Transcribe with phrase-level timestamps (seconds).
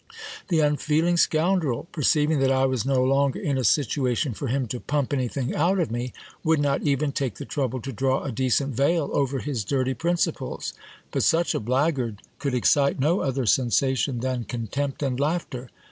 [0.47, 4.65] The un feeling scoundrel, perceiving that I was no longer in a situation for him
[4.69, 6.11] to pump anything out of me,
[6.43, 10.73] would not even take the trouble to draw a decent veil over his dirty principles.
[11.11, 15.69] But such a blackguard could excite no other sensa tion than contempt and laughter.